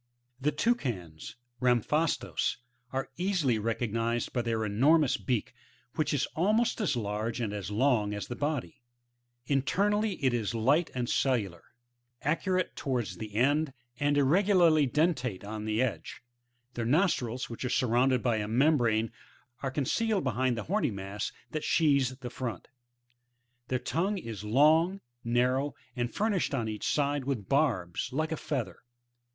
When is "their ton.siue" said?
23.67-24.25